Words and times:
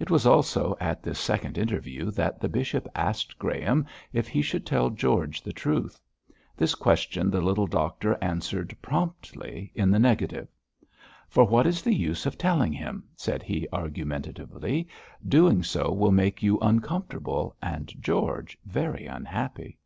It 0.00 0.10
was 0.10 0.26
also 0.26 0.76
at 0.80 1.00
this 1.00 1.20
second 1.20 1.56
interview 1.56 2.10
that 2.10 2.40
the 2.40 2.48
bishop 2.48 2.88
asked 2.92 3.38
Graham 3.38 3.86
if 4.12 4.26
he 4.26 4.42
should 4.42 4.66
tell 4.66 4.90
George 4.90 5.42
the 5.42 5.52
truth. 5.52 6.00
This 6.56 6.74
question 6.74 7.30
the 7.30 7.40
little 7.40 7.68
doctor 7.68 8.18
answered 8.20 8.76
promptly 8.82 9.70
in 9.76 9.92
the 9.92 10.00
negative. 10.00 10.48
'For 11.28 11.44
what 11.44 11.68
is 11.68 11.82
the 11.82 11.94
use 11.94 12.26
of 12.26 12.36
telling 12.36 12.72
him?' 12.72 13.04
said 13.14 13.44
he, 13.44 13.68
argumentatively; 13.72 14.88
'doing 15.28 15.62
so 15.62 15.92
will 15.92 16.10
make 16.10 16.42
you 16.42 16.58
uncomfortable 16.58 17.54
and 17.62 17.92
George 18.02 18.58
very 18.64 19.06
unhappy.' 19.06 19.78